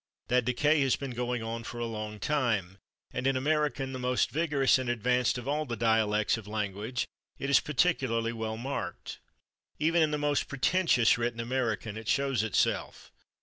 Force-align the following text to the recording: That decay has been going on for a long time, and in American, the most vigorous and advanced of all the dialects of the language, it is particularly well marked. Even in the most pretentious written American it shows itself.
That 0.29 0.45
decay 0.45 0.81
has 0.81 0.95
been 0.95 1.11
going 1.11 1.43
on 1.43 1.63
for 1.63 1.77
a 1.79 1.85
long 1.85 2.19
time, 2.19 2.79
and 3.13 3.27
in 3.27 3.37
American, 3.37 3.93
the 3.93 3.99
most 3.99 4.31
vigorous 4.31 4.79
and 4.79 4.89
advanced 4.89 5.37
of 5.37 5.47
all 5.47 5.67
the 5.67 5.75
dialects 5.75 6.37
of 6.37 6.45
the 6.45 6.49
language, 6.49 7.05
it 7.37 7.51
is 7.51 7.59
particularly 7.59 8.33
well 8.33 8.57
marked. 8.57 9.19
Even 9.77 10.01
in 10.01 10.09
the 10.09 10.17
most 10.17 10.47
pretentious 10.47 11.19
written 11.19 11.39
American 11.39 11.97
it 11.97 12.07
shows 12.07 12.41
itself. 12.41 13.11